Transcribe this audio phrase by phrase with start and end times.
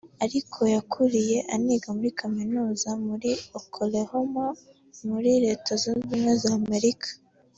[0.25, 4.45] ariko yakuriye aniga muri kaminuza mujyi wa Oklahoma
[5.09, 7.09] muri Leta Zunze Ubumwe za Amerika